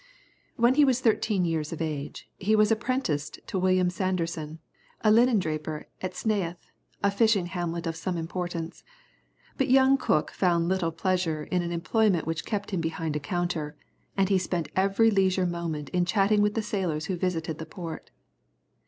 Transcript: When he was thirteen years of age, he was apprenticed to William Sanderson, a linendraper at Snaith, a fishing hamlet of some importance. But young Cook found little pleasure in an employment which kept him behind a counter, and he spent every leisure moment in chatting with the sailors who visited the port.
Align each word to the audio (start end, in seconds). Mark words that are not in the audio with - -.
When 0.55 0.73
he 0.73 0.83
was 0.83 0.99
thirteen 0.99 1.45
years 1.45 1.71
of 1.71 1.79
age, 1.79 2.27
he 2.39 2.55
was 2.55 2.71
apprenticed 2.71 3.39
to 3.45 3.59
William 3.59 3.91
Sanderson, 3.91 4.57
a 5.01 5.11
linendraper 5.11 5.85
at 6.01 6.15
Snaith, 6.15 6.71
a 7.03 7.11
fishing 7.11 7.45
hamlet 7.45 7.85
of 7.85 7.95
some 7.95 8.17
importance. 8.17 8.83
But 9.59 9.69
young 9.69 9.97
Cook 9.99 10.31
found 10.31 10.67
little 10.69 10.91
pleasure 10.91 11.43
in 11.43 11.61
an 11.61 11.71
employment 11.71 12.25
which 12.25 12.45
kept 12.45 12.71
him 12.71 12.81
behind 12.81 13.15
a 13.15 13.19
counter, 13.19 13.75
and 14.17 14.27
he 14.27 14.39
spent 14.39 14.69
every 14.75 15.11
leisure 15.11 15.45
moment 15.45 15.89
in 15.89 16.05
chatting 16.05 16.41
with 16.41 16.55
the 16.55 16.63
sailors 16.63 17.05
who 17.05 17.15
visited 17.15 17.59
the 17.59 17.67
port. 17.67 18.09